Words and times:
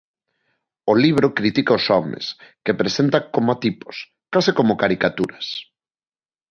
O 0.91 0.93
libro 1.03 1.27
critica 1.39 1.77
os 1.79 1.85
homes, 1.93 2.25
que 2.63 2.77
presenta 2.81 3.19
como 3.35 3.51
tipos, 3.63 3.95
case 4.33 4.51
como 4.59 4.79
caricaturas. 4.83 5.45